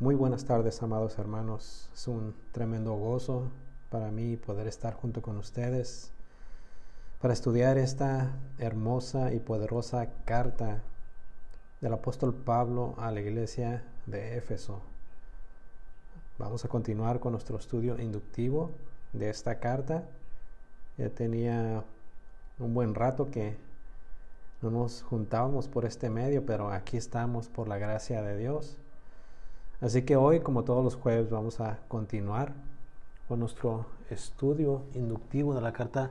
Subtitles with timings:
[0.00, 1.90] Muy buenas tardes, amados hermanos.
[1.92, 3.50] Es un tremendo gozo
[3.90, 6.12] para mí poder estar junto con ustedes
[7.20, 8.30] para estudiar esta
[8.60, 10.82] hermosa y poderosa carta
[11.80, 14.82] del apóstol Pablo a la iglesia de Éfeso.
[16.38, 18.70] Vamos a continuar con nuestro estudio inductivo
[19.12, 20.04] de esta carta.
[20.96, 21.82] Ya tenía
[22.60, 23.56] un buen rato que
[24.62, 28.78] no nos juntábamos por este medio, pero aquí estamos por la gracia de Dios.
[29.80, 32.52] Así que hoy, como todos los jueves, vamos a continuar
[33.28, 36.10] con nuestro estudio inductivo de la carta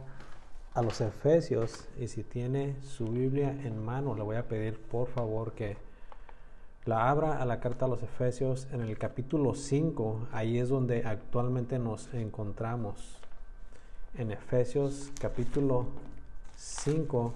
[0.74, 1.86] a los Efesios.
[2.00, 5.76] Y si tiene su Biblia en mano, le voy a pedir por favor que
[6.86, 10.30] la abra a la carta a los Efesios en el capítulo 5.
[10.32, 13.20] Ahí es donde actualmente nos encontramos.
[14.18, 15.88] En Efesios capítulo
[16.56, 17.34] 5,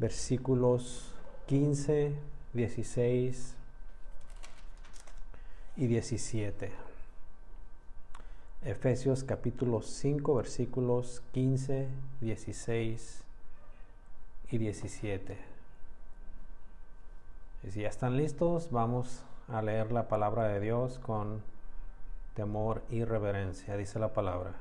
[0.00, 1.14] versículos
[1.46, 2.14] 15,
[2.52, 3.59] 16
[5.80, 6.70] y 17.
[8.66, 11.88] Efesios capítulo 5 versículos 15,
[12.20, 13.22] 16
[14.50, 15.38] y 17.
[17.62, 21.40] Y si ya están listos, vamos a leer la palabra de Dios con
[22.34, 23.78] temor y reverencia.
[23.78, 24.52] Dice la palabra.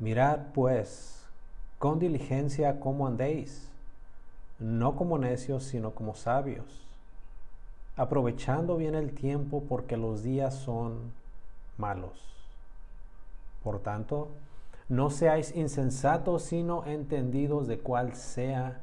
[0.00, 1.24] Mirad pues
[1.78, 3.70] con diligencia cómo andéis,
[4.58, 6.89] no como necios, sino como sabios
[8.00, 11.12] aprovechando bien el tiempo porque los días son
[11.76, 12.18] malos.
[13.62, 14.28] Por tanto,
[14.88, 18.80] no seáis insensatos, sino entendidos de cuál sea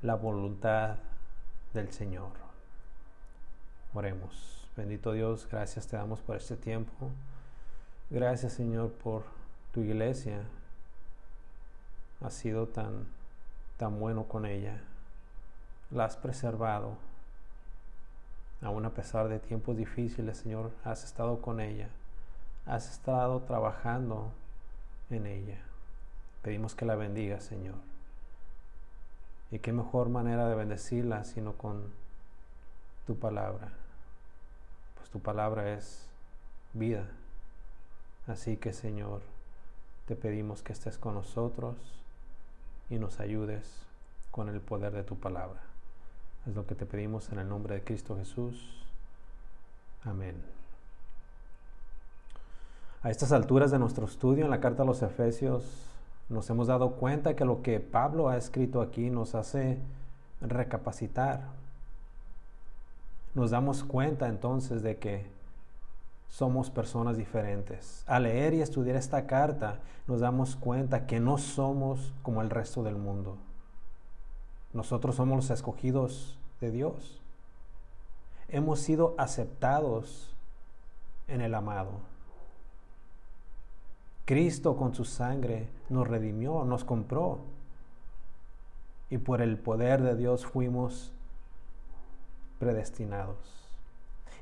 [0.00, 0.98] la voluntad
[1.74, 2.30] del Señor.
[3.92, 4.68] Oremos.
[4.76, 7.10] Bendito Dios, gracias te damos por este tiempo.
[8.10, 9.24] Gracias Señor por
[9.72, 10.42] tu iglesia.
[12.20, 13.08] Has sido tan,
[13.76, 14.80] tan bueno con ella.
[15.90, 17.07] La has preservado
[18.60, 21.88] Aún a pesar de tiempos difíciles, Señor, has estado con ella.
[22.66, 24.32] Has estado trabajando
[25.10, 25.58] en ella.
[26.42, 27.76] Pedimos que la bendiga, Señor.
[29.50, 31.92] Y qué mejor manera de bendecirla sino con
[33.06, 33.72] tu palabra.
[34.96, 36.08] Pues tu palabra es
[36.74, 37.06] vida.
[38.26, 39.22] Así que, Señor,
[40.06, 41.76] te pedimos que estés con nosotros
[42.90, 43.86] y nos ayudes
[44.30, 45.67] con el poder de tu palabra.
[46.48, 48.82] Es lo que te pedimos en el nombre de Cristo Jesús.
[50.02, 50.34] Amén.
[53.02, 55.64] A estas alturas de nuestro estudio en la carta a los Efesios,
[56.30, 59.78] nos hemos dado cuenta que lo que Pablo ha escrito aquí nos hace
[60.40, 61.42] recapacitar.
[63.34, 65.26] Nos damos cuenta entonces de que
[66.28, 68.04] somos personas diferentes.
[68.06, 72.82] Al leer y estudiar esta carta, nos damos cuenta que no somos como el resto
[72.82, 73.36] del mundo.
[74.72, 77.20] Nosotros somos los escogidos de Dios.
[78.48, 80.34] Hemos sido aceptados
[81.26, 81.90] en el amado.
[84.24, 87.38] Cristo con su sangre nos redimió, nos compró.
[89.10, 91.12] Y por el poder de Dios fuimos
[92.58, 93.36] predestinados.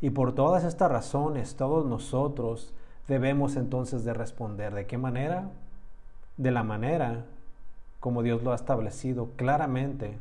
[0.01, 2.73] Y por todas estas razones, todos nosotros
[3.09, 4.75] debemos entonces de responder.
[4.75, 5.51] ¿De qué manera?
[6.37, 7.25] De la manera
[8.01, 10.19] como Dios lo ha establecido claramente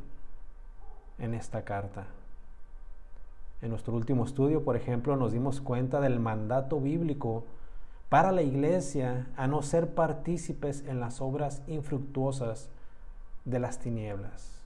[1.18, 2.06] en esta carta.
[3.62, 7.44] En nuestro último estudio, por ejemplo, nos dimos cuenta del mandato bíblico
[8.08, 12.68] para la iglesia a no ser partícipes en las obras infructuosas
[13.44, 14.56] de las tinieblas.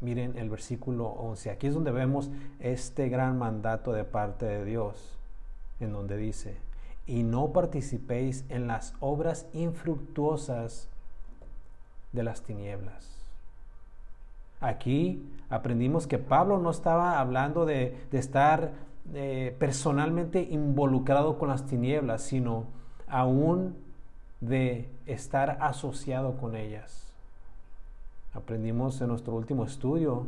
[0.00, 1.50] Miren el versículo 11.
[1.50, 5.16] Aquí es donde vemos este gran mandato de parte de Dios,
[5.78, 6.56] en donde dice,
[7.06, 10.88] y no participéis en las obras infructuosas
[12.12, 13.21] de las tinieblas.
[14.62, 18.70] Aquí aprendimos que Pablo no estaba hablando de, estar
[19.12, 22.66] eh, personalmente involucrado con las tinieblas, sino
[23.08, 23.74] aún
[24.40, 27.12] de estar asociado con ellas.
[28.34, 30.26] Aprendimos en nuestro último estudio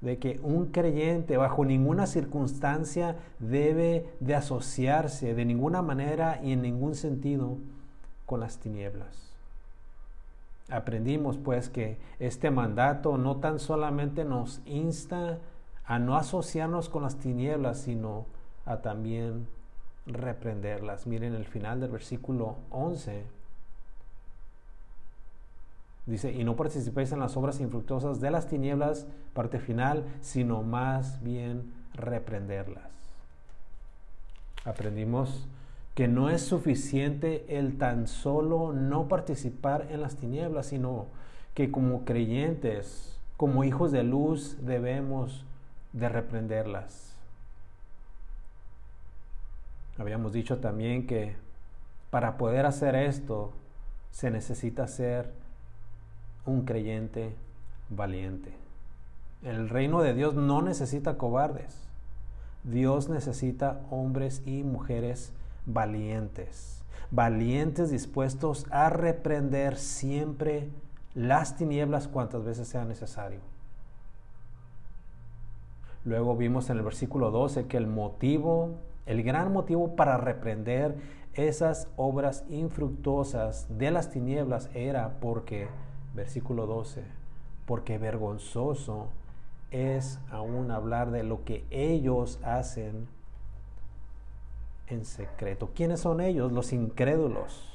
[0.00, 6.62] de que un creyente bajo ninguna circunstancia debe de asociarse de ninguna manera y en
[6.62, 7.58] ningún sentido
[8.26, 9.29] con las tinieblas.
[10.70, 15.38] Aprendimos pues que este mandato no tan solamente nos insta
[15.84, 18.26] a no asociarnos con las tinieblas, sino
[18.64, 19.48] a también
[20.06, 21.06] reprenderlas.
[21.06, 23.24] Miren el final del versículo 11.
[26.06, 31.22] Dice, y no participéis en las obras infructuosas de las tinieblas, parte final, sino más
[31.22, 32.90] bien reprenderlas.
[34.64, 35.48] Aprendimos
[35.94, 41.06] que no es suficiente el tan solo no participar en las tinieblas, sino
[41.54, 45.44] que como creyentes, como hijos de luz, debemos
[45.92, 47.14] de reprenderlas.
[49.98, 51.36] Habíamos dicho también que
[52.10, 53.52] para poder hacer esto
[54.10, 55.30] se necesita ser
[56.46, 57.34] un creyente
[57.90, 58.54] valiente.
[59.42, 61.76] El reino de Dios no necesita cobardes.
[62.64, 65.32] Dios necesita hombres y mujeres
[65.66, 70.68] valientes, valientes dispuestos a reprender siempre
[71.14, 73.40] las tinieblas cuantas veces sea necesario.
[76.04, 80.96] Luego vimos en el versículo 12 que el motivo, el gran motivo para reprender
[81.34, 85.68] esas obras infructuosas de las tinieblas era porque,
[86.14, 87.04] versículo 12,
[87.66, 89.08] porque vergonzoso
[89.70, 93.06] es aún hablar de lo que ellos hacen
[94.90, 95.70] en secreto.
[95.74, 96.52] ¿Quiénes son ellos?
[96.52, 97.66] Los incrédulos.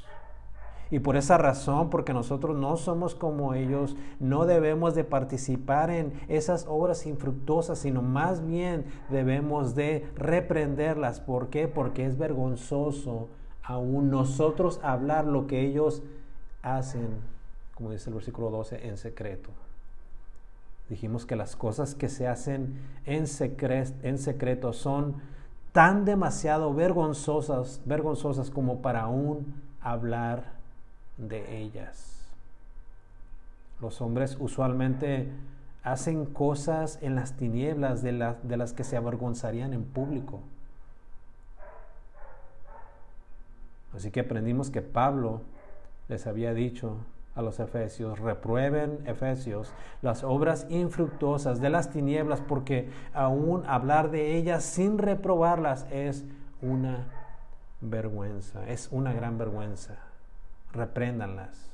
[0.92, 6.14] Y por esa razón, porque nosotros no somos como ellos, no debemos de participar en
[6.28, 11.20] esas obras infructuosas, sino más bien debemos de reprenderlas.
[11.20, 11.68] ¿Por qué?
[11.68, 13.30] Porque es vergonzoso
[13.66, 16.04] aún nosotros hablar lo que ellos
[16.62, 17.08] hacen,
[17.74, 19.50] como dice el versículo 12, en secreto.
[20.88, 23.26] Dijimos que las cosas que se hacen en,
[24.04, 25.16] en secreto son
[25.76, 30.54] tan demasiado vergonzosas, vergonzosas como para aún hablar
[31.18, 32.30] de ellas.
[33.82, 35.30] Los hombres usualmente
[35.84, 40.40] hacen cosas en las tinieblas de, de las que se avergonzarían en público.
[43.94, 45.42] Así que aprendimos que Pablo
[46.08, 46.96] les había dicho
[47.36, 54.38] a los efesios, reprueben efesios las obras infructuosas de las tinieblas, porque aún hablar de
[54.38, 56.24] ellas sin reprobarlas es
[56.62, 57.08] una
[57.82, 59.98] vergüenza, es una gran vergüenza.
[60.72, 61.72] Repréndanlas.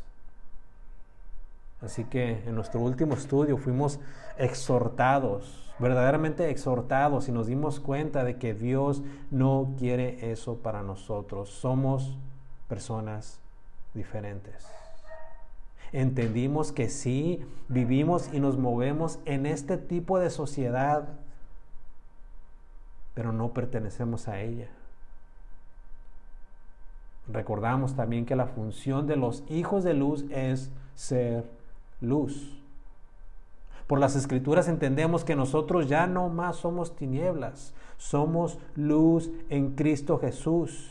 [1.82, 4.00] Así que en nuestro último estudio fuimos
[4.38, 11.50] exhortados, verdaderamente exhortados y nos dimos cuenta de que Dios no quiere eso para nosotros.
[11.50, 12.18] Somos
[12.68, 13.40] personas
[13.96, 14.81] diferentes
[15.94, 21.10] entendimos que sí, vivimos y nos movemos en este tipo de sociedad,
[23.14, 24.70] pero no pertenecemos a ella.
[27.28, 31.46] Recordamos también que la función de los hijos de luz es ser
[32.02, 32.58] luz.
[33.88, 40.18] Por las escrituras entendemos que nosotros ya no más somos tinieblas, somos luz en Cristo
[40.18, 40.91] Jesús.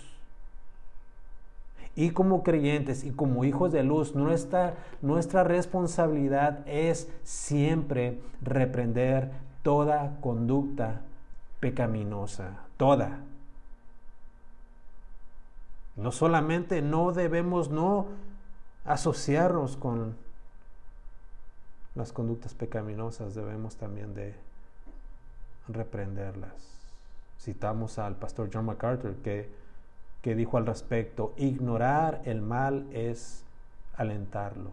[1.96, 9.30] Y como creyentes y como hijos de luz, nuestra, nuestra responsabilidad es siempre reprender
[9.62, 11.02] toda conducta
[11.60, 13.20] pecaminosa, toda.
[15.96, 18.06] No solamente no debemos no
[18.84, 20.16] asociarnos con
[21.94, 24.34] las conductas pecaminosas, debemos también de
[25.68, 26.52] reprenderlas.
[27.38, 29.50] Citamos al pastor John MacArthur que
[30.22, 33.44] que dijo al respecto, ignorar el mal es
[33.96, 34.70] alentarlo.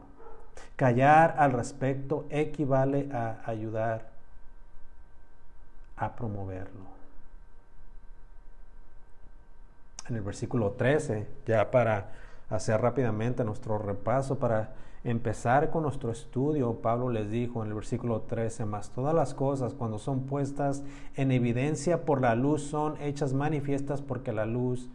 [0.75, 4.09] Callar al respecto equivale a ayudar
[5.95, 6.97] a promoverlo.
[10.09, 12.11] En el versículo 13, ya para
[12.49, 14.69] hacer rápidamente nuestro repaso, para
[15.03, 19.73] empezar con nuestro estudio, Pablo les dijo en el versículo 13, más todas las cosas
[19.73, 20.83] cuando son puestas
[21.15, 24.89] en evidencia por la luz son hechas manifiestas porque la luz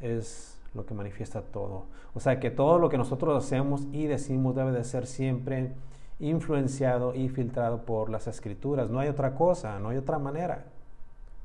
[0.00, 1.84] es lo que manifiesta todo.
[2.14, 5.72] O sea que todo lo que nosotros hacemos y decimos debe de ser siempre
[6.18, 8.90] influenciado y filtrado por las escrituras.
[8.90, 10.64] No hay otra cosa, no hay otra manera.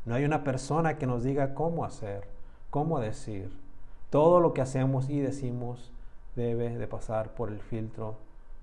[0.05, 2.23] No hay una persona que nos diga cómo hacer,
[2.69, 3.51] cómo decir.
[4.09, 5.91] Todo lo que hacemos y decimos
[6.35, 8.15] debe de pasar por el filtro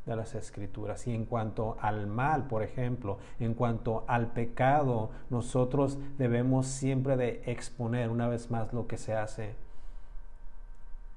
[0.06, 1.06] de las escrituras.
[1.06, 7.42] Y en cuanto al mal, por ejemplo, en cuanto al pecado, nosotros debemos siempre de
[7.46, 9.67] exponer una vez más lo que se hace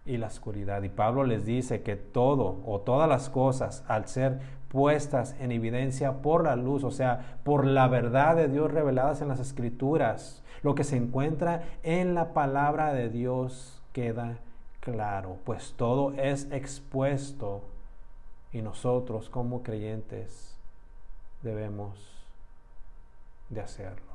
[0.06, 0.82] y la oscuridad.
[0.84, 6.22] Y Pablo les dice que todo o todas las cosas, al ser puestas en evidencia
[6.22, 10.76] por la luz, o sea, por la verdad de Dios reveladas en las escrituras, lo
[10.76, 14.38] que se encuentra en la palabra de Dios queda
[14.80, 17.62] claro, pues todo es expuesto
[18.52, 20.56] y nosotros como creyentes
[21.42, 22.00] debemos
[23.50, 24.12] de hacerlo.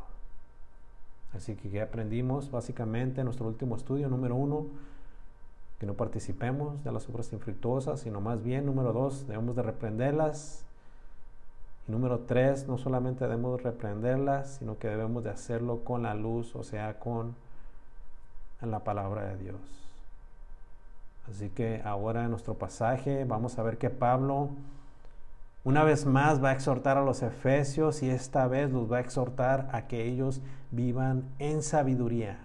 [1.35, 4.66] Así que ¿qué aprendimos básicamente en nuestro último estudio número uno?
[5.78, 10.64] Que no participemos de las obras infructuosas, sino más bien, número dos, debemos de reprenderlas.
[11.87, 16.56] Y número tres, no solamente debemos reprenderlas, sino que debemos de hacerlo con la luz,
[16.56, 17.35] o sea, con
[18.61, 19.61] la palabra de Dios.
[21.30, 24.50] Así que ahora en nuestro pasaje vamos a ver que Pablo
[25.64, 29.00] una vez más va a exhortar a los efesios y esta vez los va a
[29.00, 30.40] exhortar a que ellos
[30.71, 32.38] vivan en sabiduría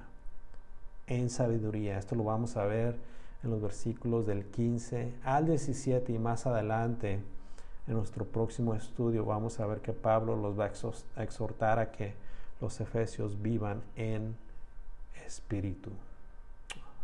[1.12, 1.98] en sabiduría.
[1.98, 2.96] Esto lo vamos a ver
[3.44, 7.20] en los versículos del 15 al 17 y más adelante
[7.88, 10.72] en nuestro próximo estudio vamos a ver que Pablo los va
[11.16, 12.14] a exhortar a que
[12.60, 14.36] los efesios vivan en
[15.26, 15.92] espíritu.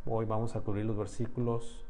[0.06, 1.84] Hoy vamos a cubrir los versículos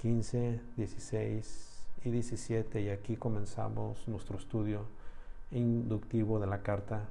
[0.00, 4.86] 15, 16 y 17 y aquí comenzamos nuestro estudio
[5.50, 7.04] inductivo de la carta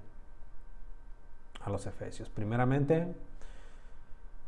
[1.62, 2.29] a los efesios.
[2.29, 3.13] Primeramente,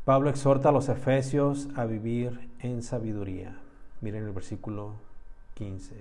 [0.06, 3.56] Pablo exhorta a los efesios a vivir en sabiduría.
[4.02, 4.94] Miren el versículo
[5.54, 5.96] 15.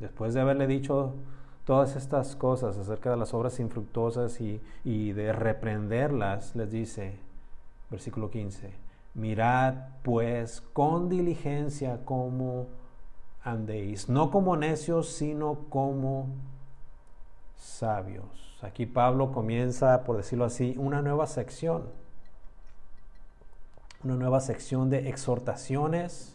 [0.00, 1.14] Después de haberle dicho
[1.64, 7.20] todas estas cosas acerca de las obras infructuosas y, y de reprenderlas, les dice,
[7.88, 8.72] versículo 15,
[9.14, 12.66] mirad pues con diligencia cómo
[13.44, 16.26] andéis, no como necios, sino como
[17.54, 18.58] sabios.
[18.60, 21.84] Aquí Pablo comienza, por decirlo así, una nueva sección,
[24.04, 26.34] una nueva sección de exhortaciones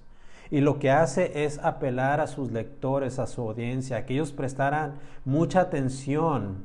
[0.51, 4.31] y lo que hace es apelar a sus lectores, a su audiencia, a que ellos
[4.31, 6.63] prestaran mucha atención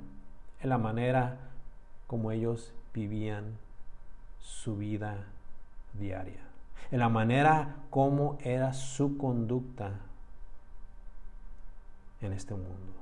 [0.61, 1.39] en la manera
[2.07, 3.57] como ellos vivían
[4.41, 5.25] su vida
[5.95, 6.41] diaria,
[6.91, 9.93] en la manera como era su conducta
[12.21, 12.99] en este mundo.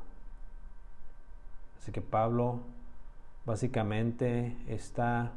[1.81, 2.61] Así que Pablo
[3.45, 5.33] básicamente está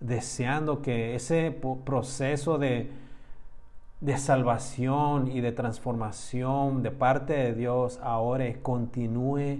[0.00, 1.50] deseando que ese
[1.84, 2.90] proceso de,
[4.00, 9.58] de salvación y de transformación de parte de Dios ahora continúe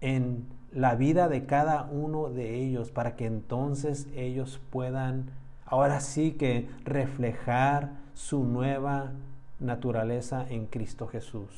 [0.00, 5.30] en la vida de cada uno de ellos para que entonces ellos puedan
[5.66, 9.12] ahora sí que reflejar su nueva
[9.58, 11.48] naturaleza en Cristo Jesús.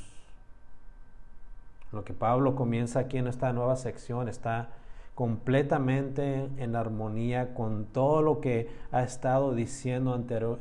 [1.92, 4.68] Lo que Pablo comienza aquí en esta nueva sección está
[5.14, 10.58] completamente en armonía con todo lo que ha estado diciendo anterior,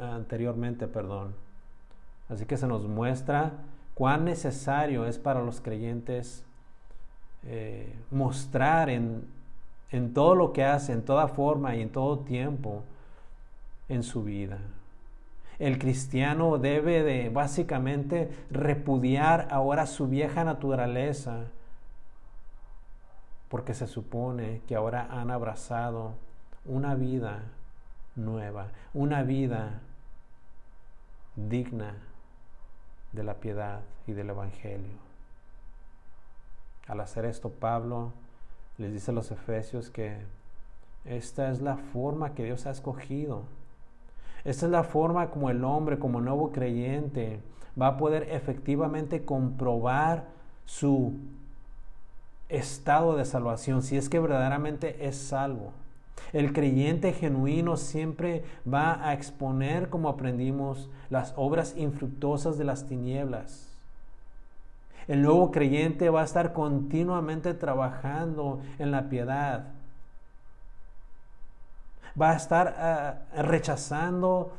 [0.00, 0.88] anteriormente.
[0.88, 1.34] Perdón.
[2.28, 3.52] Así que se nos muestra
[3.94, 6.44] cuán necesario es para los creyentes
[7.46, 9.24] eh, mostrar en,
[9.90, 12.82] en todo lo que hace, en toda forma y en todo tiempo
[13.88, 14.58] en su vida.
[15.58, 21.44] El cristiano debe de básicamente repudiar ahora su vieja naturaleza,
[23.54, 26.14] porque se supone que ahora han abrazado
[26.64, 27.44] una vida
[28.16, 29.80] nueva, una vida
[31.36, 31.94] digna
[33.12, 34.96] de la piedad y del Evangelio.
[36.88, 38.10] Al hacer esto, Pablo
[38.76, 40.16] les dice a los efesios que
[41.04, 43.44] esta es la forma que Dios ha escogido.
[44.44, 47.38] Esta es la forma como el hombre, como nuevo creyente,
[47.80, 50.24] va a poder efectivamente comprobar
[50.64, 51.12] su
[52.54, 55.72] estado de salvación, si es que verdaderamente es salvo.
[56.32, 63.68] El creyente genuino siempre va a exponer, como aprendimos, las obras infructuosas de las tinieblas.
[65.06, 69.66] El nuevo creyente va a estar continuamente trabajando en la piedad.
[72.20, 74.52] Va a estar ah, rechazando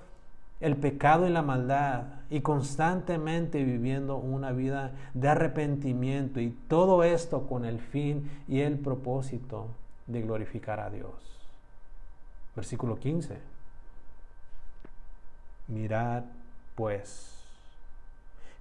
[0.62, 7.48] el pecado y la maldad y constantemente viviendo una vida de arrepentimiento y todo esto
[7.48, 9.68] con el fin y el propósito
[10.08, 11.14] de glorificar a Dios.
[12.56, 13.38] Versículo 15.
[15.68, 16.24] Mirad
[16.76, 17.36] pues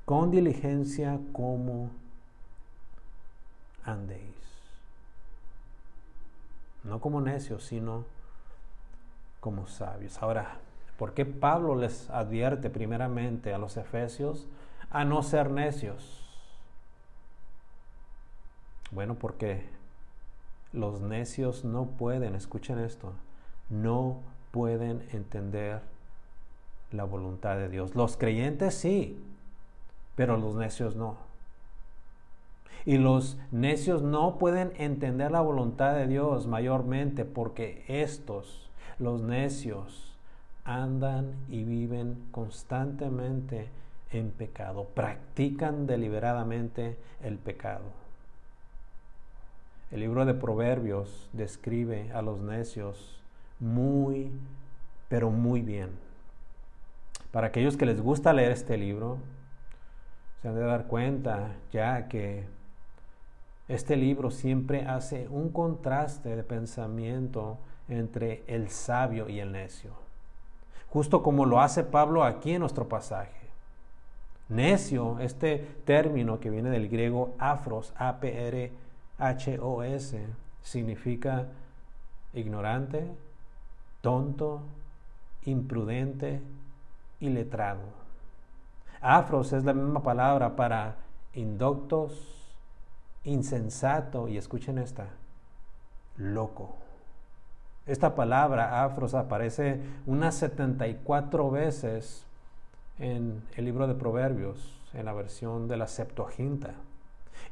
[0.04, 1.90] con diligencia como
[3.84, 4.34] andéis.
[6.82, 8.04] No como necios, sino
[9.40, 10.22] como sabios.
[10.22, 10.58] Ahora,
[10.98, 14.46] ¿Por qué Pablo les advierte primeramente a los efesios
[14.90, 16.20] a no ser necios?
[18.92, 19.64] Bueno, porque
[20.72, 23.12] los necios no pueden, escuchen esto,
[23.70, 24.20] no
[24.52, 25.80] pueden entender
[26.92, 27.96] la voluntad de Dios.
[27.96, 29.20] Los creyentes sí,
[30.14, 31.16] pero los necios no.
[32.86, 40.13] Y los necios no pueden entender la voluntad de Dios mayormente porque estos, los necios,
[40.64, 43.68] andan y viven constantemente
[44.10, 47.84] en pecado, practican deliberadamente el pecado.
[49.90, 53.20] El libro de Proverbios describe a los necios
[53.60, 54.32] muy,
[55.08, 55.90] pero muy bien.
[57.30, 59.18] Para aquellos que les gusta leer este libro,
[60.40, 62.46] se han de dar cuenta ya que
[63.68, 70.03] este libro siempre hace un contraste de pensamiento entre el sabio y el necio
[70.94, 73.50] justo como lo hace Pablo aquí en nuestro pasaje.
[74.48, 78.76] Necio, este término que viene del griego afros, A-P-R-H-O-S,
[80.62, 81.48] significa
[82.32, 83.10] ignorante,
[84.02, 84.60] tonto,
[85.44, 86.40] imprudente
[87.18, 87.82] y letrado.
[89.00, 90.94] Afros es la misma palabra para
[91.32, 92.54] indoctos,
[93.24, 95.08] insensato y escuchen esta,
[96.16, 96.83] loco.
[97.86, 102.26] Esta palabra afros aparece unas 74 veces
[102.98, 106.74] en el libro de Proverbios, en la versión de la Septuaginta.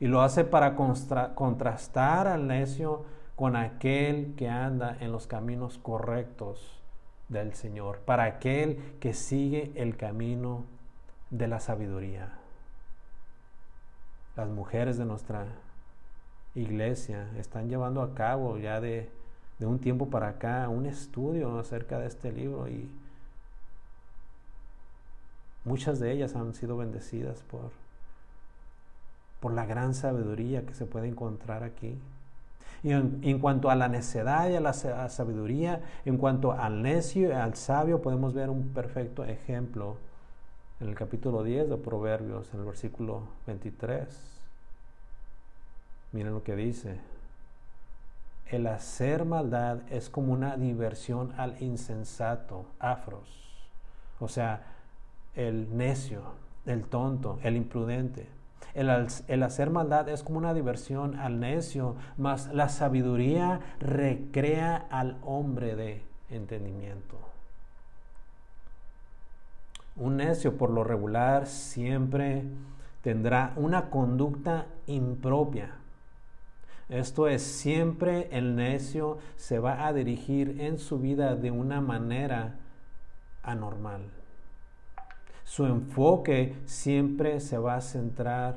[0.00, 3.04] Y lo hace para contrastar al necio
[3.36, 6.80] con aquel que anda en los caminos correctos
[7.28, 10.64] del Señor, para aquel que sigue el camino
[11.30, 12.38] de la sabiduría.
[14.36, 15.46] Las mujeres de nuestra
[16.54, 19.10] iglesia están llevando a cabo ya de,
[19.62, 22.90] de un tiempo para acá un estudio acerca de este libro y
[25.64, 27.70] muchas de ellas han sido bendecidas por,
[29.38, 31.96] por la gran sabiduría que se puede encontrar aquí.
[32.82, 37.32] Y en, cuanto a la necedad y a la sabiduría, en cuanto al necio y
[37.32, 39.96] al sabio, podemos ver un perfecto ejemplo
[40.80, 44.08] en el capítulo 10 de Proverbios, en el versículo 23.
[46.10, 47.11] Miren lo que dice.
[48.52, 53.66] El hacer maldad es como una diversión al insensato, afros.
[54.20, 54.62] O sea,
[55.34, 56.20] el necio,
[56.66, 58.28] el tonto, el imprudente.
[58.74, 65.74] El, hacer maldad es como una diversión al necio, mas la sabiduría recrea al hombre
[65.74, 67.18] de entendimiento.
[69.96, 72.44] Un necio por lo regular siempre
[73.00, 75.81] tendrá una conducta impropia.
[76.92, 82.56] Esto es, siempre el necio se va a dirigir en su vida de una manera
[83.42, 84.02] anormal
[85.52, 88.56] su enfoque siempre se va a centrar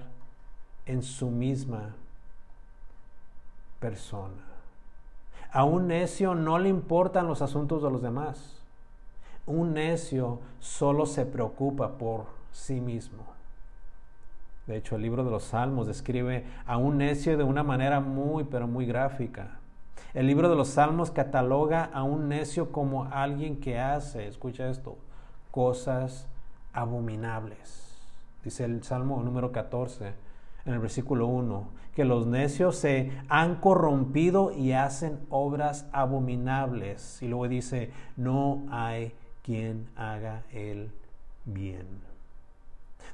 [0.85, 1.93] en su misma
[3.81, 4.43] persona.
[5.51, 8.63] A un necio no le importan los asuntos de los demás.
[9.45, 13.34] Un necio solo se preocupa por sí mismo.
[14.67, 18.45] De hecho, el libro de los Salmos describe a un necio de una manera muy,
[18.45, 19.59] pero muy gráfica.
[20.13, 24.97] El libro de los Salmos cataloga a un necio como alguien que hace, escucha esto,
[25.51, 26.27] cosas
[26.73, 27.97] abominables.
[28.43, 30.13] Dice el Salmo número 14
[30.65, 37.21] en el versículo 1, que los necios se han corrompido y hacen obras abominables.
[37.21, 40.91] Y luego dice, no hay quien haga el
[41.45, 42.14] bien.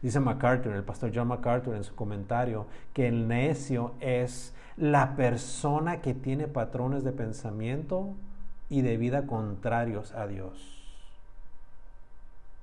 [0.01, 6.01] Dice MacArthur, el pastor John MacArthur en su comentario, que el necio es la persona
[6.01, 8.15] que tiene patrones de pensamiento
[8.69, 10.81] y de vida contrarios a Dios.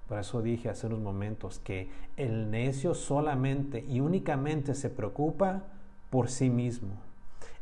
[0.08, 5.64] Por eso dije hace unos momentos que el necio solamente y únicamente se preocupa
[6.08, 6.94] por sí mismo.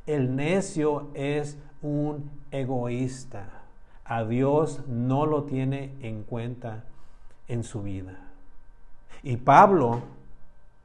[0.06, 3.48] El necio es un egoísta.
[4.04, 6.84] A Dios no lo tiene en cuenta
[7.48, 8.25] en su vida.
[9.22, 10.02] Y Pablo,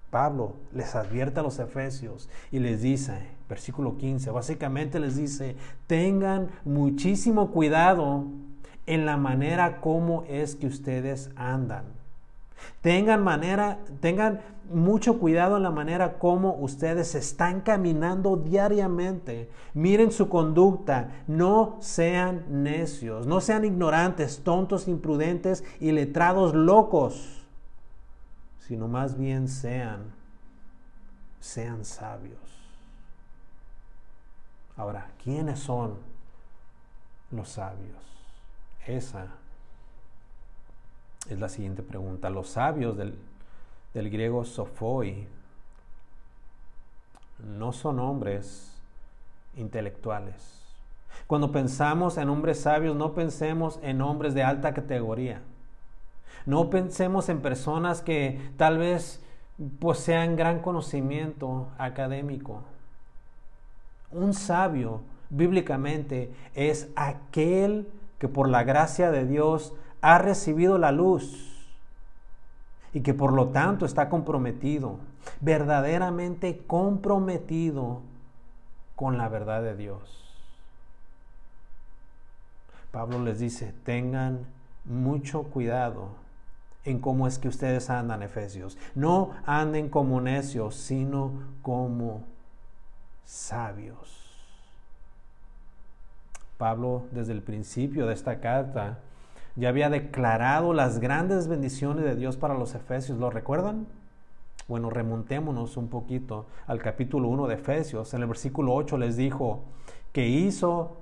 [0.09, 5.55] Pablo les advierte a los efesios y les dice, versículo 15, básicamente les dice,
[5.87, 8.25] tengan muchísimo cuidado
[8.85, 11.85] en la manera como es que ustedes andan.
[12.81, 14.41] Tengan manera, tengan
[14.71, 19.49] mucho cuidado en la manera como ustedes están caminando diariamente.
[19.73, 27.40] Miren su conducta, no sean necios, no sean ignorantes, tontos, imprudentes y letrados locos,
[28.71, 30.13] sino más bien sean
[31.41, 32.39] sean sabios.
[34.77, 35.97] Ahora, ¿quiénes son
[37.31, 37.97] los sabios?
[38.87, 39.27] Esa
[41.29, 42.29] es la siguiente pregunta.
[42.29, 43.19] Los sabios del,
[43.93, 45.27] griego sofoi
[47.39, 48.81] no son hombres
[49.57, 50.63] intelectuales.
[51.27, 55.41] Cuando pensamos en hombres sabios, no pensemos en hombres de alta categoría.
[56.45, 59.21] No pensemos en personas que tal vez
[59.79, 62.63] posean gran conocimiento académico.
[64.11, 71.47] Un sabio, bíblicamente, es aquel que por la gracia de Dios ha recibido la luz
[72.93, 74.97] y que por lo tanto está comprometido,
[75.39, 78.01] verdaderamente comprometido
[78.95, 80.17] con la verdad de Dios.
[82.91, 84.45] Pablo les dice, tengan
[84.83, 86.20] mucho cuidado
[86.85, 88.77] en cómo es que ustedes andan, Efesios.
[88.95, 92.23] No anden como necios, sino como
[93.25, 94.21] sabios.
[96.57, 98.99] Pablo desde el principio de esta carta
[99.55, 103.17] ya había declarado las grandes bendiciones de Dios para los efesios.
[103.17, 103.87] ¿Lo recuerdan?
[104.67, 108.13] Bueno, remontémonos un poquito al capítulo 1 de Efesios.
[108.13, 109.63] En el versículo 8 les dijo
[110.13, 110.97] que hizo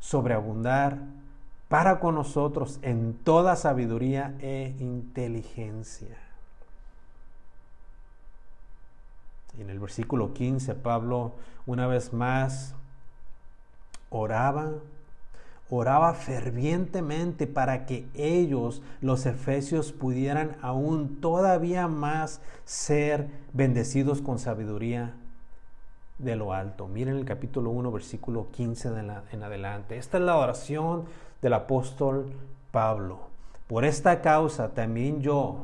[0.00, 0.98] sobreabundar
[1.68, 6.16] para con nosotros en toda sabiduría e inteligencia.
[9.58, 11.32] En el versículo 15, Pablo
[11.66, 12.74] una vez más
[14.08, 14.70] oraba,
[15.68, 25.14] oraba fervientemente para que ellos, los efesios, pudieran aún todavía más ser bendecidos con sabiduría
[26.18, 26.88] de lo alto.
[26.88, 28.88] Miren el capítulo 1, versículo 15
[29.32, 29.98] en adelante.
[29.98, 31.04] Esta es la oración
[31.42, 32.32] del apóstol
[32.70, 33.20] Pablo.
[33.66, 35.56] Por esta causa también yo,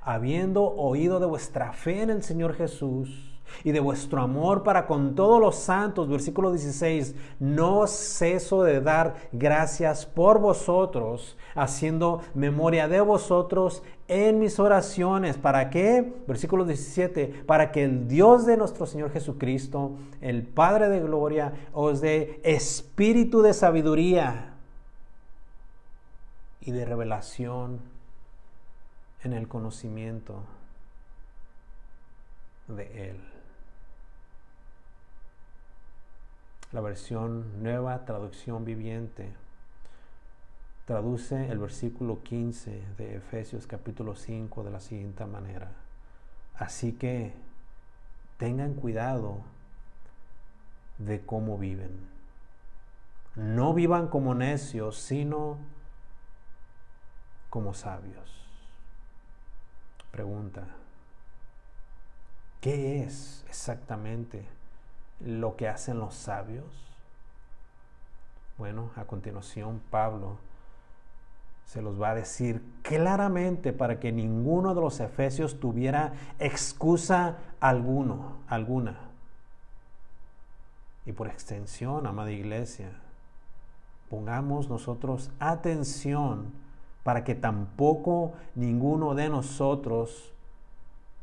[0.00, 3.32] habiendo oído de vuestra fe en el Señor Jesús,
[3.64, 9.14] y de vuestro amor para con todos los santos, versículo 16, no ceso de dar
[9.32, 15.36] gracias por vosotros, haciendo memoria de vosotros en mis oraciones.
[15.36, 16.12] ¿Para qué?
[16.26, 22.00] Versículo 17, para que el Dios de nuestro Señor Jesucristo, el Padre de Gloria, os
[22.00, 24.51] dé espíritu de sabiduría
[26.62, 27.80] y de revelación
[29.22, 30.44] en el conocimiento
[32.68, 33.32] de Él.
[36.72, 39.30] la versión nueva traducción viviente
[40.86, 45.70] traduce el versículo 15 de Efesios capítulo 5 de la siguiente manera.
[46.54, 47.34] Así que
[48.38, 49.42] tengan cuidado
[50.96, 51.90] de cómo viven.
[53.36, 55.58] No vivan como necios, sino
[57.52, 58.48] como sabios.
[60.10, 60.64] Pregunta,
[62.60, 64.44] ¿qué es exactamente?
[65.24, 66.64] lo que hacen los sabios?
[68.58, 70.38] Bueno, a continuación Pablo
[71.66, 78.38] se los va a decir claramente para que ninguno de los efesios tuviera excusa alguno,
[78.48, 78.98] alguna.
[81.06, 82.90] Y por extensión, amada iglesia,
[84.10, 86.52] pongamos nosotros atención
[87.02, 90.32] para que tampoco ninguno de nosotros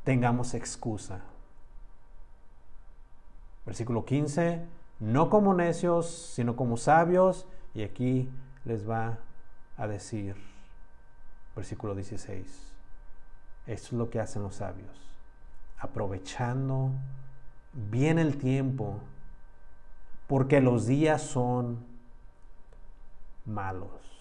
[0.04, 1.22] tengamos excusa.
[3.66, 4.66] Versículo 15,
[5.00, 7.48] no como necios, sino como sabios.
[7.74, 8.30] Y aquí
[8.66, 9.20] les va
[9.78, 10.36] a decir,
[11.56, 12.74] versículo 16,
[13.68, 14.90] esto es lo que hacen los sabios,
[15.78, 16.92] aprovechando
[17.74, 19.00] bien el tiempo,
[20.28, 21.86] porque los días son
[23.46, 24.19] malos.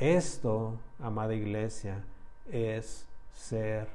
[0.00, 2.02] Esto, amada iglesia,
[2.50, 3.86] es ser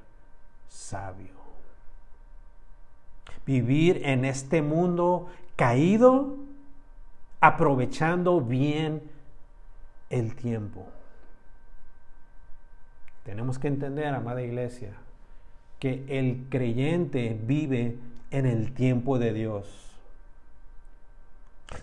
[0.70, 1.46] sabio
[3.46, 6.38] vivir en este mundo caído,
[7.40, 9.02] aprovechando bien
[10.10, 10.88] el tiempo.
[13.24, 14.94] Tenemos que entender, amada iglesia,
[15.80, 17.98] que el creyente vive
[18.32, 19.95] en el tiempo de Dios.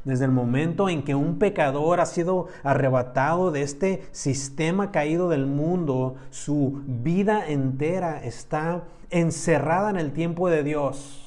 [0.05, 5.47] Desde el momento en que un pecador ha sido arrebatado de este sistema caído del
[5.47, 11.19] mundo, su vida entera está encerrada en el tiempo de Dios.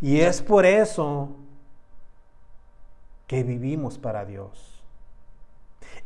[0.00, 1.30] Y es por eso
[3.26, 4.82] que vivimos para Dios.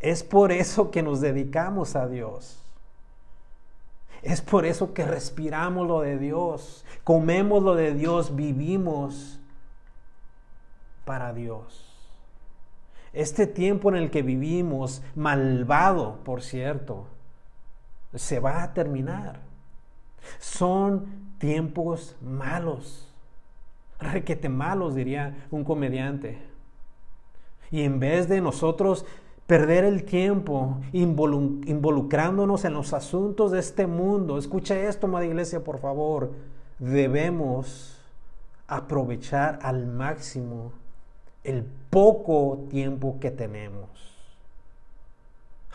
[0.00, 2.58] Es por eso que nos dedicamos a Dios.
[4.22, 9.40] Es por eso que respiramos lo de Dios, comemos lo de Dios, vivimos
[11.04, 11.88] para Dios.
[13.12, 17.06] Este tiempo en el que vivimos, malvado, por cierto,
[18.14, 19.40] se va a terminar.
[20.38, 23.12] Son tiempos malos
[24.02, 26.38] requete malos, diría un comediante.
[27.70, 29.06] Y en vez de nosotros
[29.46, 35.78] perder el tiempo involucrándonos en los asuntos de este mundo, escucha esto, amada iglesia, por
[35.78, 36.32] favor,
[36.78, 37.98] debemos
[38.66, 40.72] aprovechar al máximo
[41.44, 43.88] el poco tiempo que tenemos.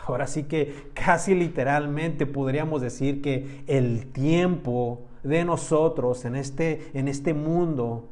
[0.06, 7.08] Ahora sí que casi literalmente podríamos decir que el tiempo de nosotros en este, en
[7.08, 8.08] este mundo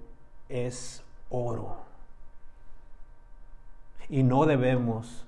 [0.48, 1.78] es oro.
[4.08, 5.26] Y no debemos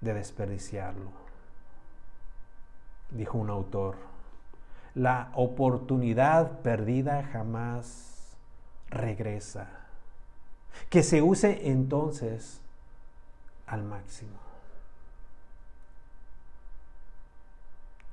[0.00, 1.10] de desperdiciarlo.
[3.10, 3.96] Dijo un autor,
[4.94, 8.36] la oportunidad perdida jamás
[8.88, 9.81] regresa.
[10.90, 12.60] Que se use entonces
[13.66, 14.38] al máximo.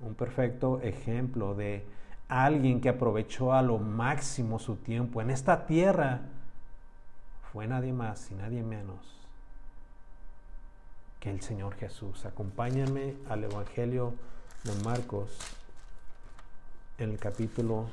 [0.02, 1.86] Un perfecto ejemplo de
[2.30, 6.22] alguien que aprovechó a lo máximo su tiempo en esta tierra
[7.52, 9.20] fue nadie más y nadie menos
[11.20, 12.26] que el Señor Jesús.
[12.26, 14.14] Acompáñenme al Evangelio
[14.64, 15.38] de Marcos
[16.98, 17.90] en el capítulo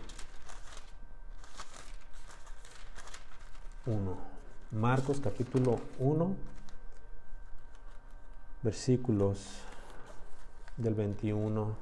[3.86, 4.35] 1.
[4.72, 6.34] Marcos capítulo 1,
[8.62, 9.60] versículos
[10.76, 11.76] del 21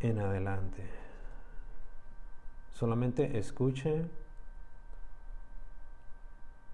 [0.00, 0.82] en adelante.
[2.72, 4.06] Solamente escuche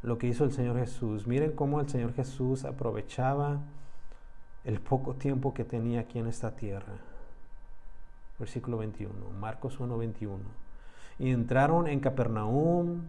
[0.02, 1.26] lo que hizo el Señor Jesús.
[1.26, 3.60] Miren cómo el Señor Jesús aprovechaba
[4.64, 7.11] el poco tiempo que tenía aquí en esta tierra.
[8.38, 10.42] Versículo 21, Marcos 1, 21.
[11.18, 13.02] Y entraron en Capernaum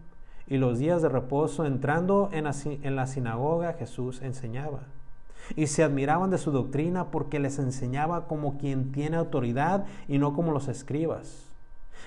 [0.46, 4.80] y los días de reposo, entrando en la, sinagoga, Jesús enseñaba.
[5.56, 10.34] Y se admiraban de su doctrina porque les enseñaba como quien tiene autoridad y no
[10.34, 11.50] como los escribas.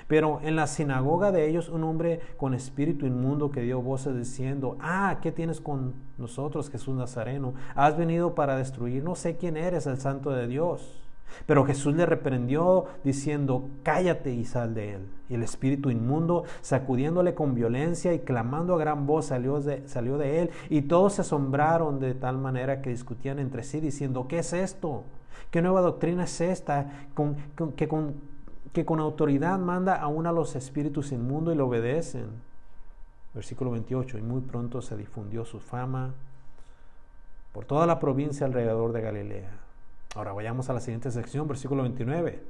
[0.08, 4.78] Pero en la sinagoga de ellos un hombre con espíritu inmundo que dio voces diciendo,
[4.80, 7.56] ah, ¿qué tienes con nosotros, Jesús Nazareno?
[7.76, 11.07] Has venido para destruir, no sé quién eres, el santo de Dios.
[11.46, 15.08] Pero Jesús le reprendió diciendo, cállate y sal de él.
[15.30, 20.18] Y el espíritu inmundo, sacudiéndole con violencia y clamando a gran voz, salió de, salió
[20.18, 20.50] de él.
[20.70, 25.04] Y todos se asombraron de tal manera que discutían entre sí, diciendo, ¿qué es esto?
[25.52, 27.08] ¿Qué nueva doctrina es esta
[27.76, 28.16] que, con,
[28.74, 32.28] que con autoridad manda aún a los espíritus inmundos y le obedecen?
[33.34, 36.14] Versículo 28, y muy pronto se difundió su fama
[37.54, 39.67] por toda la provincia alrededor de Galilea.
[40.16, 42.42] Ahora vayamos a la siguiente sección, versículo 29.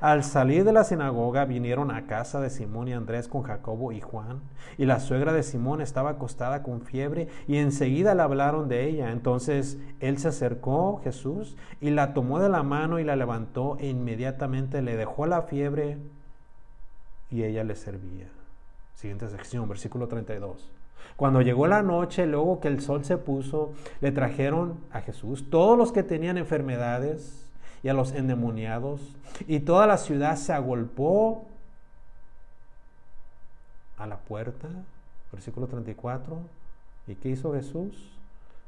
[0.00, 4.00] Al salir de la sinagoga vinieron a casa de Simón y Andrés con Jacobo y
[4.00, 4.40] Juan,
[4.78, 9.12] y la suegra de Simón estaba acostada con fiebre, y enseguida le hablaron de ella.
[9.12, 13.88] Entonces él se acercó, Jesús, y la tomó de la mano y la levantó, e
[13.88, 15.98] inmediatamente le dejó la fiebre,
[17.30, 18.28] y ella le servía.
[18.94, 20.70] Siguiente sección, versículo 32.
[21.16, 25.78] Cuando llegó la noche, luego que el sol se puso, le trajeron a Jesús todos
[25.78, 27.46] los que tenían enfermedades
[27.82, 29.00] y a los endemoniados,
[29.46, 31.46] y toda la ciudad se agolpó
[33.98, 34.68] a la puerta,
[35.32, 36.38] versículo 34.
[37.06, 38.10] ¿Y qué hizo Jesús?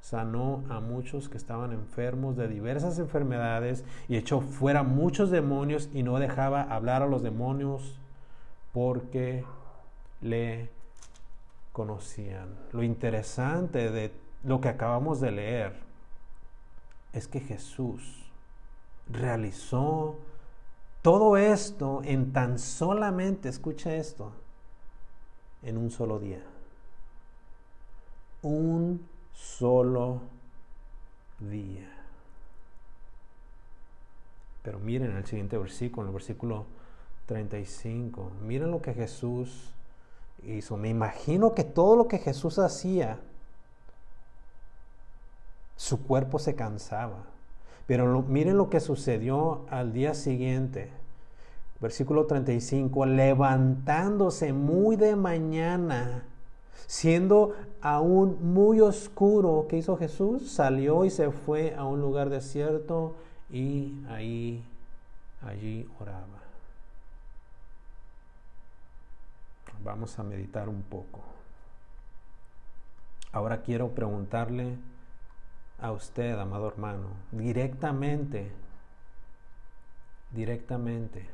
[0.00, 6.02] Sanó a muchos que estaban enfermos de diversas enfermedades y echó fuera muchos demonios y
[6.02, 7.98] no dejaba hablar a los demonios
[8.72, 9.44] porque
[10.20, 10.68] le
[11.74, 12.56] conocían.
[12.70, 14.12] Lo interesante de
[14.44, 15.74] lo que acabamos de leer
[17.12, 18.30] es que Jesús
[19.10, 20.16] realizó
[21.02, 24.30] todo esto en tan solamente, escucha esto,
[25.64, 26.44] en un solo día.
[28.42, 30.20] Un solo
[31.40, 31.90] día.
[34.62, 36.66] Pero miren el siguiente versículo, el versículo
[37.26, 38.30] 35.
[38.42, 39.74] Miren lo que Jesús
[40.46, 40.76] hizo.
[40.76, 43.18] Me imagino que todo lo que Jesús hacía,
[45.76, 47.24] su cuerpo se cansaba.
[47.86, 50.90] Pero miren lo que sucedió al día siguiente.
[51.80, 56.24] Versículo 35, levantándose muy de mañana,
[56.86, 60.50] siendo aún muy oscuro, ¿qué hizo Jesús?
[60.50, 63.16] Salió y se fue a un lugar desierto
[63.50, 64.64] y ahí,
[65.42, 66.43] allí oraba.
[69.84, 71.22] Vamos a meditar un poco.
[73.32, 74.78] Ahora quiero preguntarle
[75.78, 78.50] a usted, amado hermano, directamente,
[80.30, 81.28] directamente,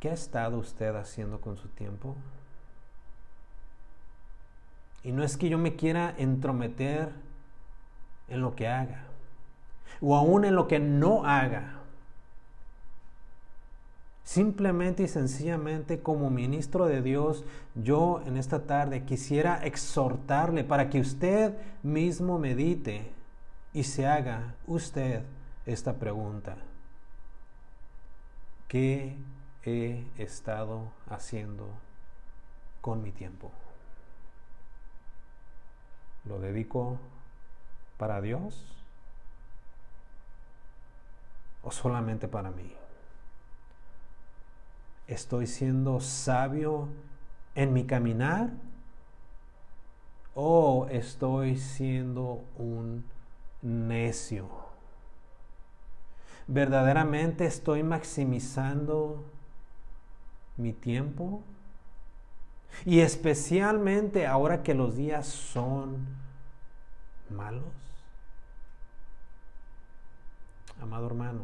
[0.00, 2.16] ¿qué ha estado usted haciendo con su tiempo?
[5.04, 7.12] Y no es que yo me quiera entrometer
[8.26, 9.04] en lo que haga,
[10.00, 11.83] o aún en lo que no haga.
[14.24, 21.00] Simplemente y sencillamente como ministro de Dios, yo en esta tarde quisiera exhortarle para que
[21.00, 23.12] usted mismo medite
[23.74, 25.24] y se haga usted
[25.66, 26.56] esta pregunta.
[28.66, 29.14] ¿Qué
[29.62, 31.68] he estado haciendo
[32.80, 33.52] con mi tiempo?
[36.24, 36.98] ¿Lo dedico
[37.98, 38.74] para Dios
[41.62, 42.74] o solamente para mí?
[45.06, 46.88] ¿Estoy siendo sabio
[47.54, 48.50] en mi caminar?
[50.34, 53.04] ¿O estoy siendo un
[53.62, 54.48] necio?
[56.46, 59.24] ¿Verdaderamente estoy maximizando
[60.56, 61.42] mi tiempo?
[62.84, 66.06] Y especialmente ahora que los días son
[67.30, 67.64] malos.
[70.80, 71.42] Amado hermano,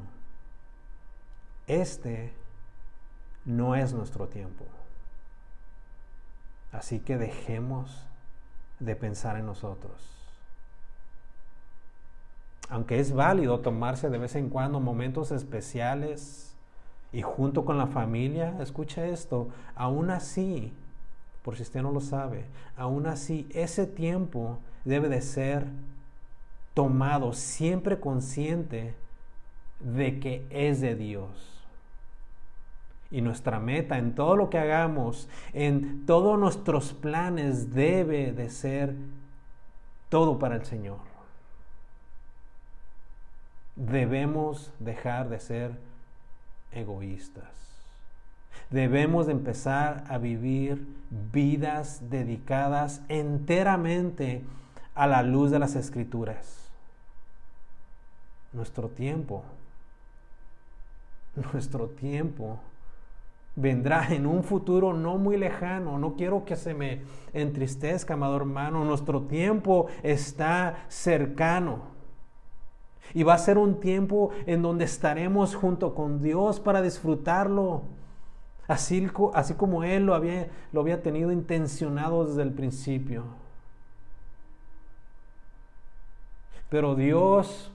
[1.67, 2.40] este
[3.51, 4.65] no es nuestro tiempo.
[6.73, 8.07] Así que dejemos
[8.79, 9.93] de pensar en nosotros.
[12.69, 16.47] Aunque es válido tomarse de vez en cuando momentos especiales
[17.13, 20.73] Y junto con la familia, escucha esto, aún así,
[21.43, 22.45] por si usted no lo sabe,
[22.77, 25.67] aún así ese tiempo debe de ser
[26.73, 28.95] tomado siempre consciente
[29.81, 31.50] de que es de Dios.
[33.11, 38.95] Y nuestra meta en todo lo que hagamos, en todos nuestros planes, debe de ser
[40.09, 40.99] todo para el Señor.
[43.77, 45.73] Debemos dejar de ser
[46.73, 47.71] egoístas.
[48.71, 50.87] Debemos de empezar a vivir
[51.33, 54.45] vidas dedicadas enteramente
[54.95, 56.71] a la luz de las escrituras.
[58.53, 59.45] Nuestro tiempo,
[61.53, 62.61] nuestro tiempo
[63.57, 65.99] vendrá en un futuro no muy lejano.
[65.99, 68.85] No quiero que se me entristezca, amado hermano.
[68.85, 72.01] Nuestro tiempo está cercano.
[73.13, 77.83] Y va a ser un tiempo en donde estaremos junto con Dios para disfrutarlo.
[78.69, 83.25] Así, así como Él lo había, lo había tenido intencionado desde el principio.
[86.69, 87.73] Pero Dios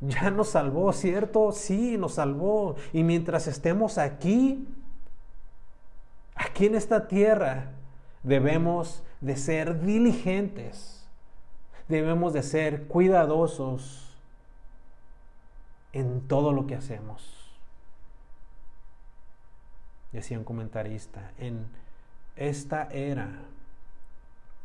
[0.00, 1.52] ya nos salvó, ¿cierto?
[1.52, 2.76] Sí, nos salvó.
[2.92, 4.68] Y mientras estemos aquí,
[6.34, 7.72] aquí en esta tierra,
[8.22, 11.06] debemos de ser diligentes,
[11.88, 14.14] debemos de ser cuidadosos
[15.92, 17.32] en todo lo que hacemos.
[20.12, 21.66] Decía un comentarista, en
[22.36, 23.30] esta era,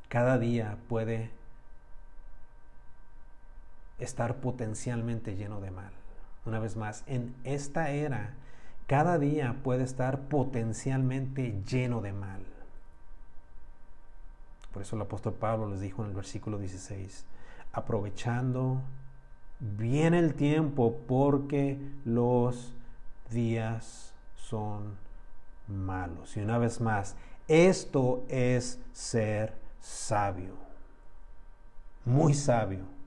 [0.09, 1.29] cada día puede
[4.01, 5.91] estar potencialmente lleno de mal.
[6.45, 8.33] Una vez más, en esta era,
[8.87, 12.43] cada día puede estar potencialmente lleno de mal.
[14.73, 17.25] Por eso el apóstol Pablo les dijo en el versículo 16,
[17.73, 18.81] aprovechando
[19.59, 22.73] bien el tiempo porque los
[23.29, 24.95] días son
[25.67, 26.35] malos.
[26.37, 27.15] Y una vez más,
[27.47, 30.55] esto es ser sabio,
[32.05, 33.00] muy sabio.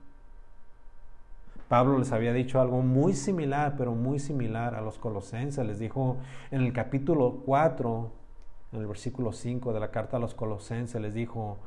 [1.67, 5.65] Pablo les había dicho algo muy similar, pero muy similar a los colosenses.
[5.65, 6.17] Les dijo
[6.51, 8.11] en el capítulo 4,
[8.73, 11.57] en el versículo 5 de la carta a los colosenses, les dijo,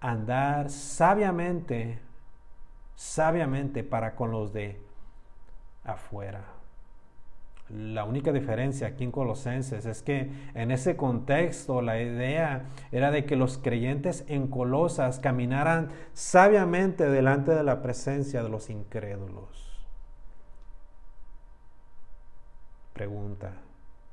[0.00, 1.98] andar sabiamente,
[2.94, 4.80] sabiamente para con los de
[5.84, 6.59] afuera.
[7.72, 13.24] La única diferencia aquí en Colosenses es que en ese contexto la idea era de
[13.24, 19.70] que los creyentes en Colosas caminaran sabiamente delante de la presencia de los incrédulos.
[22.92, 23.52] Pregunta,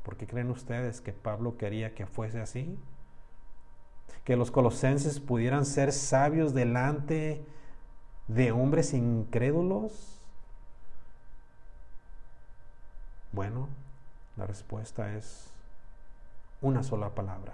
[0.04, 2.78] ¿por qué creen ustedes que Pablo quería que fuese así?
[4.24, 7.44] Que los colosenses pudieran ser sabios delante
[8.28, 10.17] de hombres incrédulos.
[13.32, 13.68] Bueno,
[14.36, 15.52] la respuesta es
[16.62, 17.54] una sola palabra.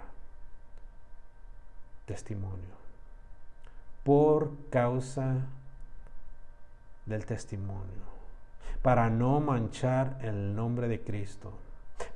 [2.06, 2.74] Testimonio.
[4.02, 5.36] Por causa
[7.06, 8.04] del testimonio.
[8.82, 11.52] Para no manchar el nombre de Cristo.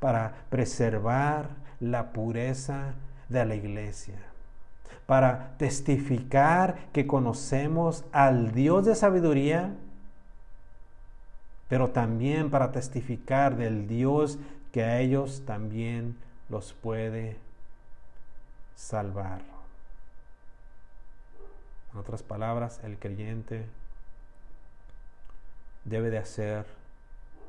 [0.00, 1.48] Para preservar
[1.80, 2.94] la pureza
[3.28, 4.18] de la iglesia.
[5.06, 9.74] Para testificar que conocemos al Dios de sabiduría
[11.68, 14.38] pero también para testificar del Dios
[14.72, 16.16] que a ellos también
[16.48, 17.36] los puede
[18.74, 19.42] salvar.
[21.92, 23.66] En otras palabras, el creyente
[25.84, 26.66] debe de hacer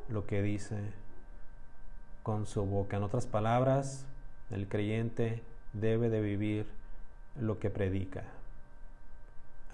[0.09, 0.77] lo que dice
[2.23, 2.97] con su boca.
[2.97, 4.05] En otras palabras,
[4.49, 6.65] el creyente debe de vivir
[7.39, 8.23] lo que predica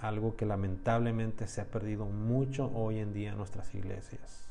[0.01, 4.41] algo que lamentablemente se ha perdido mucho hoy en día en nuestras iglesias.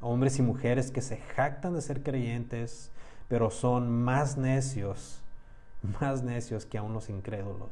[0.00, 2.90] Hombres y mujeres que se jactan de ser creyentes,
[3.28, 5.20] pero son más necios,
[6.00, 7.70] más necios que aún los incrédulos,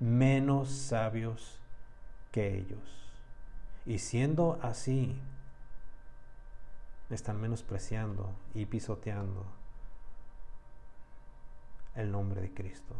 [0.00, 1.58] menos sabios
[2.32, 2.80] que ellos.
[3.86, 5.16] Y siendo así,
[7.10, 9.44] están menospreciando y pisoteando
[11.94, 12.94] el nombre de Cristo.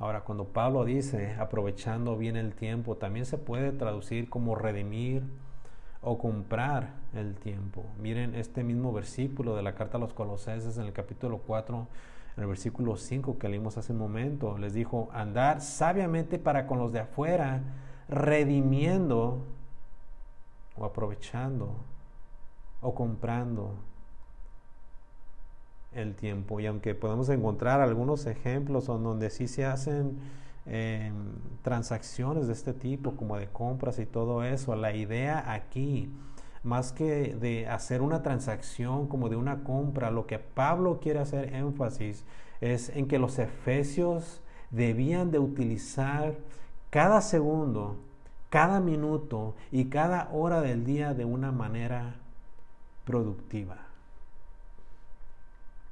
[0.00, 5.22] Ahora, cuando Pablo dice aprovechando bien el tiempo, también se puede traducir como redimir
[6.00, 7.84] o comprar el tiempo.
[8.00, 11.86] Miren este mismo versículo de la carta a los colosenses en el capítulo 4,
[12.38, 14.56] en el versículo 5 que leímos hace un momento.
[14.56, 17.60] Les dijo, andar sabiamente para con los de afuera,
[18.08, 19.44] redimiendo
[20.78, 21.74] o aprovechando
[22.80, 23.74] o comprando
[25.92, 26.60] el tiempo.
[26.60, 30.18] Y aunque podemos encontrar algunos ejemplos donde sí se hacen
[30.66, 31.14] em,
[31.62, 36.10] transacciones de este tipo, como de compras y todo eso, la idea aquí,
[36.62, 41.54] más que de hacer una transacción como de una compra, lo que Pablo quiere hacer
[41.54, 42.24] énfasis
[42.60, 46.34] es en que los efesios debían de utilizar
[46.90, 47.96] cada segundo,
[48.50, 52.16] cada minuto y cada hora del día de una manera
[53.04, 53.89] productiva.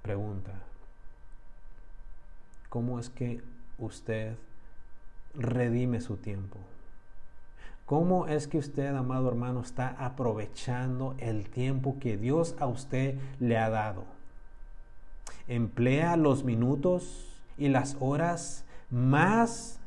[0.08, 0.52] Pregunta,
[2.70, 3.42] ¿cómo es que
[3.78, 4.36] usted
[5.34, 6.56] redime su tiempo?
[7.84, 13.58] ¿Cómo es que usted, amado hermano, está aprovechando el tiempo que Dios a usted le
[13.58, 14.06] ha dado?
[15.46, 17.28] Emplea los minutos
[17.58, 19.78] y las horas más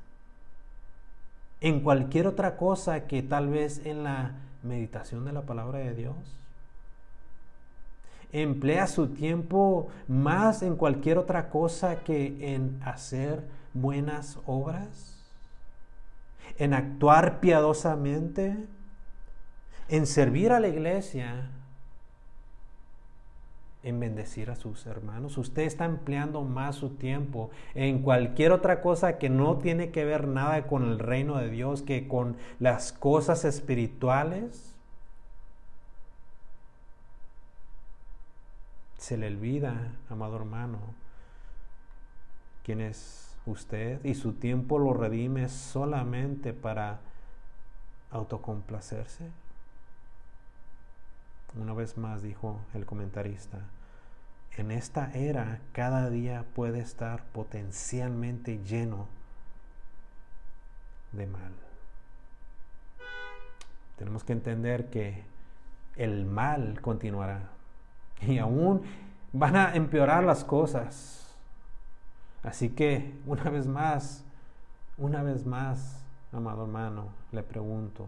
[1.62, 6.41] en cualquier otra cosa que tal vez en la meditación de la palabra de Dios.
[8.32, 15.22] Emplea su tiempo más en cualquier otra cosa que en hacer buenas obras
[16.58, 18.56] en actuar piadosamente,
[19.90, 21.50] en servir a la iglesia,
[23.84, 25.38] en bendecir a sus hermanos.
[25.38, 30.28] Usted está empleando más su tiempo en cualquier otra cosa que no tiene que ver
[30.28, 34.76] nada con el reino de Dios, que con las cosas espirituales.
[39.02, 40.78] Se le olvida, amado hermano,
[42.64, 47.00] quién es usted y su tiempo lo redime solamente para
[48.12, 49.32] autocomplacerse?
[51.56, 53.62] Una vez más dijo el comentarista,
[54.56, 59.08] en esta era cada día puede estar potencialmente lleno
[61.12, 61.54] de mal.
[63.98, 65.24] Tenemos que entender que
[65.96, 67.50] el mal continuará
[68.28, 68.82] y aún
[69.34, 71.22] van a empeorar las cosas
[72.44, 74.24] Así que, una vez más,
[74.98, 78.08] una vez más, amado hermano, le pregunto,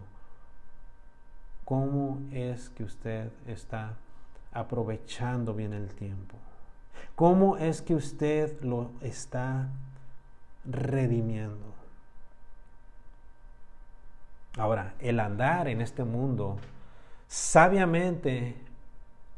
[1.66, 3.94] ¿cómo es que usted está
[4.52, 6.36] aprovechando bien el tiempo?
[7.16, 9.70] ¿Cómo es que usted lo está
[10.66, 11.74] redimiendo?
[14.58, 16.58] Ahora, el andar en este mundo
[17.28, 18.56] sabiamente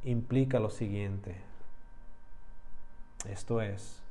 [0.06, 1.36] implica lo siguiente.
[3.30, 4.02] Esto es,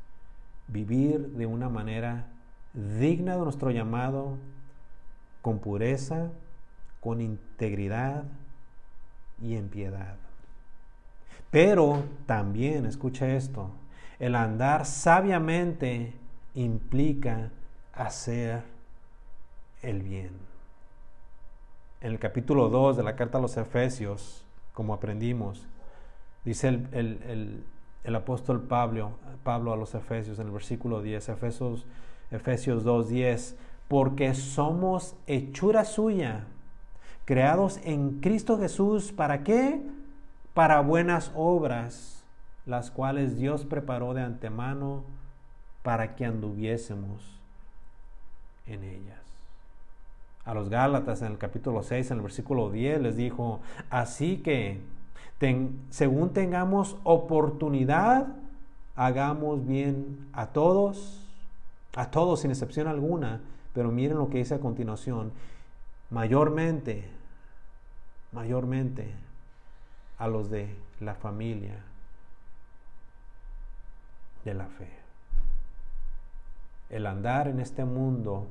[0.68, 2.26] vivir de una manera
[2.72, 4.36] digna de nuestro llamado,
[5.40, 6.30] con pureza,
[7.00, 8.24] con integridad
[9.40, 10.16] y en piedad.
[11.50, 13.70] Pero también, escucha esto,
[14.18, 16.12] el andar sabiamente
[16.54, 17.50] implica
[17.92, 18.64] hacer
[19.82, 20.30] el bien.
[22.00, 25.68] En el capítulo 2 de la carta a los Efesios, como aprendimos,
[26.44, 27.64] dice el, el,
[28.04, 31.86] el apóstol Pablo, Pablo a los Efesios en el versículo 10, Efesios,
[32.30, 33.56] Efesios 2, 10,
[33.88, 36.44] porque somos hechura suya,
[37.24, 39.82] creados en Cristo Jesús, ¿para qué?
[40.52, 42.24] Para buenas obras,
[42.66, 45.02] las cuales Dios preparó de antemano
[45.82, 47.40] para que anduviésemos
[48.66, 49.20] en ellas.
[50.44, 54.80] A los Gálatas en el capítulo 6, en el versículo 10 les dijo, así que
[55.90, 58.28] según tengamos oportunidad,
[58.96, 61.20] hagamos bien a todos,
[61.94, 63.40] a todos sin excepción alguna,
[63.74, 65.32] pero miren lo que dice a continuación,
[66.10, 67.04] mayormente,
[68.32, 69.12] mayormente
[70.18, 71.82] a los de la familia
[74.44, 74.88] de la fe.
[76.90, 78.46] El andar en este mundo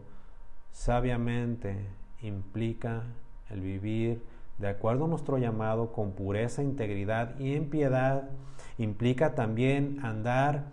[0.71, 1.85] sabiamente
[2.21, 3.03] implica
[3.49, 4.23] el vivir
[4.57, 8.29] de acuerdo a nuestro llamado, con pureza, integridad y en piedad,
[8.77, 10.65] implica también andar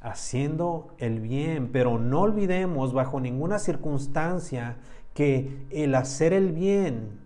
[0.00, 4.76] haciendo el bien, pero no olvidemos bajo ninguna circunstancia
[5.14, 7.18] que el hacer el bien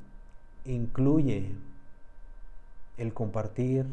[0.64, 1.54] incluye
[2.96, 3.86] el compartir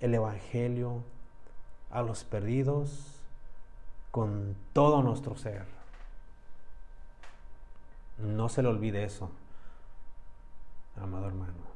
[0.00, 1.02] el Evangelio
[1.90, 3.20] a los perdidos
[4.10, 5.64] con todo nuestro ser.
[8.18, 9.30] No se le olvide eso
[11.00, 11.72] amado hermano.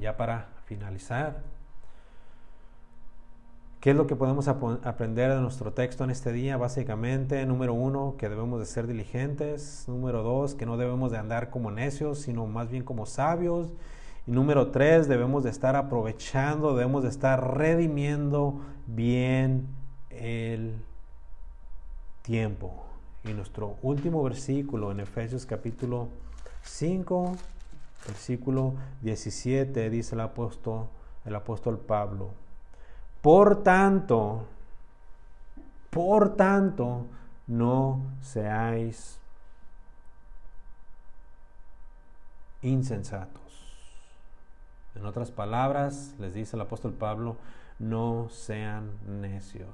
[0.00, 1.42] Ya para finalizar,
[3.80, 6.56] ¿qué es lo que podemos aprender de nuestro texto en este día?
[6.56, 9.84] Básicamente, número uno, que debemos de ser diligentes.
[9.88, 13.72] Número dos, que no debemos de andar como necios, sino más bien como sabios.
[14.26, 19.68] Y número tres, debemos de estar aprovechando, debemos de estar redimiendo bien
[20.10, 20.74] el
[22.22, 22.84] tiempo.
[23.24, 26.08] Y nuestro último versículo en Efesios capítulo
[26.66, 27.36] 5,
[28.06, 30.88] versículo 17, dice el apóstol,
[31.24, 32.30] el apóstol Pablo.
[33.22, 34.46] Por tanto,
[35.90, 37.06] por tanto,
[37.46, 39.18] no seáis
[42.62, 43.42] insensatos.
[44.94, 47.36] En otras palabras, les dice el apóstol Pablo,
[47.78, 49.68] no sean necios,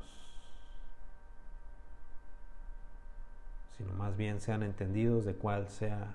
[3.76, 6.14] sino más bien sean entendidos de cuál sea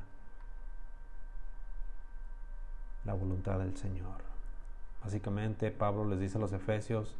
[3.07, 4.21] la voluntad del Señor.
[5.03, 7.15] Básicamente Pablo les dice a los efesios,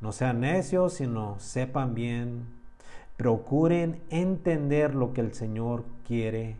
[0.00, 2.46] no sean necios, sino sepan bien,
[3.16, 6.56] procuren entender lo que el Señor quiere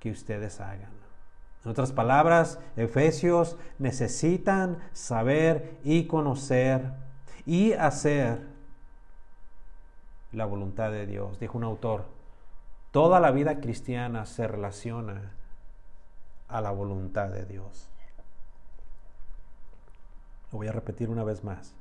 [0.00, 0.90] que ustedes hagan.
[1.64, 6.92] En otras palabras, Efesios necesitan saber y conocer
[7.44, 8.46] y hacer
[10.32, 11.38] la voluntad de Dios.
[11.38, 12.06] Dijo un autor,
[12.92, 15.32] toda la vida cristiana se relaciona
[16.48, 17.90] a la voluntad de Dios.
[20.52, 21.74] Lo voy a repetir una vez más.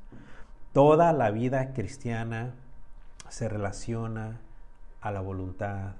[0.73, 2.53] Toda la vida cristiana
[3.29, 4.39] se relaciona
[5.01, 5.93] a la voluntad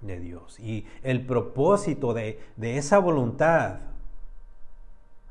[0.00, 0.58] de Dios.
[0.60, 3.78] Y el propósito de, de esa voluntad,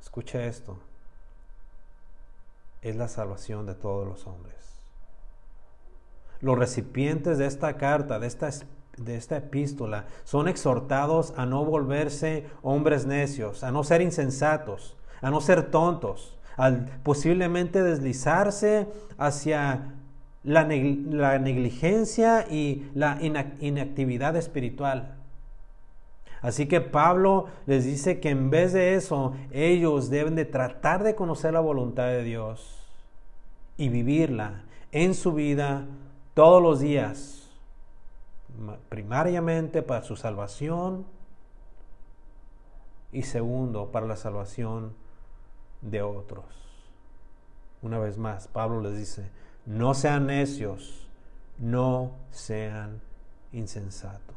[0.02, 0.78] escucha esto,
[2.82, 4.56] es la salvación de todos los hombres.
[6.42, 8.50] Los recipientes de esta carta, de esta,
[8.98, 15.30] de esta epístola, son exhortados a no volverse hombres necios, a no ser insensatos, a
[15.30, 19.94] no ser tontos, al posiblemente deslizarse hacia
[20.44, 25.16] la, negligencia y la inactividad espiritual.
[26.42, 31.16] Así que Pablo les dice que en vez de eso, ellos deben de tratar de
[31.16, 32.78] conocer la voluntad de Dios
[33.78, 35.86] y vivirla en su vida
[36.34, 37.50] todos los días,
[38.88, 41.06] primariamente para su salvación
[43.12, 44.94] y segundo, para la salvación
[45.82, 46.46] de otros.
[47.82, 49.30] Una vez más, Pablo les dice,
[49.66, 51.08] no sean necios,
[51.58, 53.02] no sean
[53.54, 54.36] insensatos.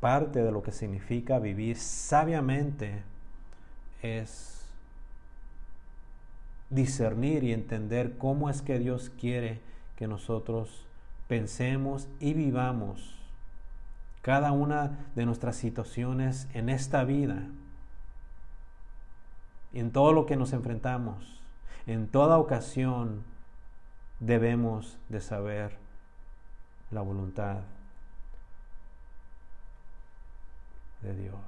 [0.00, 3.02] Parte de lo que significa vivir sabiamente
[4.02, 4.66] es
[6.70, 9.60] discernir y entender cómo es que Dios quiere
[9.96, 10.86] que nosotros
[11.26, 13.14] pensemos y vivamos
[14.22, 17.46] cada una de nuestras situaciones en esta vida,
[19.78, 21.38] en todo lo que nos enfrentamos
[21.88, 23.24] en toda ocasión
[24.20, 25.78] debemos de saber
[26.90, 27.60] la voluntad
[31.00, 31.38] de Dios.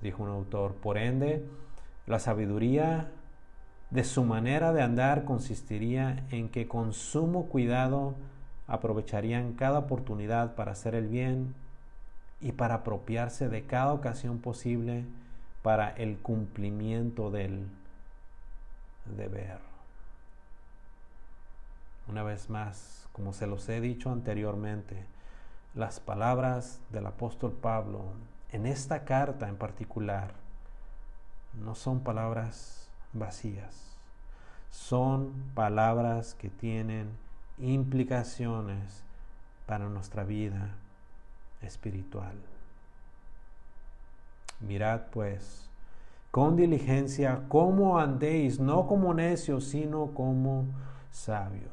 [0.00, 1.44] Dijo un autor, por ende,
[2.06, 3.10] la sabiduría
[3.90, 8.14] de su manera de andar consistiría en que con sumo cuidado
[8.68, 11.56] aprovecharían cada oportunidad para hacer el bien
[12.40, 15.04] y para apropiarse de cada ocasión posible
[15.64, 17.66] para el cumplimiento del
[19.06, 19.58] de ver.
[22.06, 25.06] Una vez más, como se los he dicho anteriormente,
[25.74, 28.02] las palabras del apóstol Pablo
[28.52, 30.34] en esta carta en particular
[31.54, 33.96] no son palabras vacías,
[34.70, 37.08] son palabras que tienen
[37.56, 39.02] implicaciones
[39.64, 40.74] para nuestra vida
[41.62, 42.36] espiritual.
[44.60, 45.68] Mirad pues
[46.30, 50.66] con diligencia cómo andéis, no como necios, sino como
[51.12, 51.70] sabios,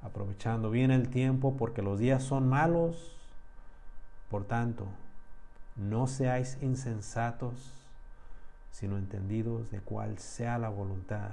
[0.00, 3.16] aprovechando bien el tiempo porque los días son malos.
[4.30, 4.86] Por tanto,
[5.76, 7.74] no seáis insensatos,
[8.70, 11.32] sino entendidos de cuál sea la voluntad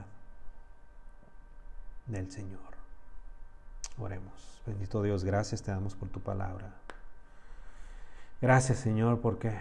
[2.08, 2.60] del Señor.
[3.98, 4.62] Oremos.
[4.66, 6.74] Bendito Dios, gracias te damos por tu palabra.
[8.42, 9.54] Gracias Señor porque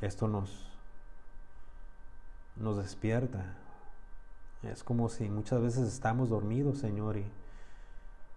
[0.00, 0.66] esto nos,
[2.56, 3.54] nos despierta.
[4.62, 7.26] Es como si muchas veces estamos dormidos, Señor, y,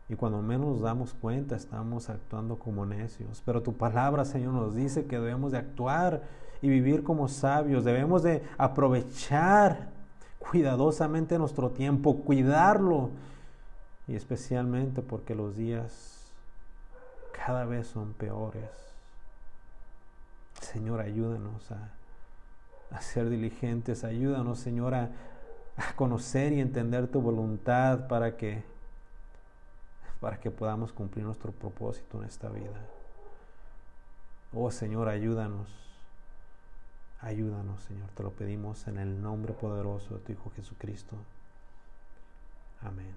[0.10, 3.42] y cuando menos nos damos cuenta estamos actuando como necios.
[3.46, 6.24] Pero tu palabra, Señor, nos dice que debemos de actuar
[6.62, 7.84] y vivir como sabios.
[7.84, 9.90] Debemos de aprovechar
[10.38, 13.10] cuidadosamente nuestro tiempo, cuidarlo.
[14.08, 16.32] Y especialmente porque los días
[17.32, 18.91] cada vez son peores.
[20.62, 25.10] Señor, ayúdanos a, ser diligentes, ayúdanos, Señor, a,
[25.96, 28.64] conocer y entender tu voluntad para que,
[30.20, 32.80] para que podamos cumplir nuestro propósito en esta vida.
[34.54, 35.70] Oh Señor, ayúdanos.
[37.22, 38.10] Ayúdanos, Señor.
[38.16, 41.16] Te lo pedimos en el nombre poderoso de tu Hijo Jesucristo.
[42.82, 43.14] Amén.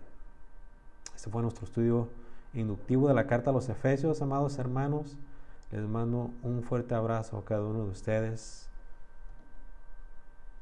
[1.15, 2.09] Este fue nuestro estudio
[2.53, 5.17] inductivo de la carta a los Efesios, amados hermanos.
[5.75, 8.69] Les mando un fuerte abrazo a cada uno de ustedes.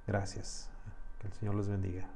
[0.07, 0.71] Gracias.
[1.19, 2.09] Que el Señor los bendiga.